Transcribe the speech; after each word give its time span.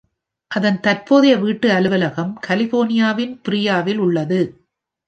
அதன் 0.51 0.79
தற்போதைய 0.79 1.37
வீட்டு 1.37 1.71
அலுவலகம் 1.71 2.39
கலிபோர்னியாவின் 2.47 3.39
ப்ரியாவில் 3.49 3.97
உள்ளது. 3.97 4.41